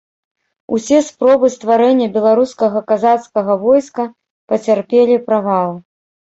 Усе 0.75 0.97
спробы 1.09 1.49
стварэння 1.55 2.07
беларускага 2.15 2.81
казацкага 2.93 3.53
войска 3.67 4.07
пацярпелі 4.55 5.21
правал. 5.29 5.71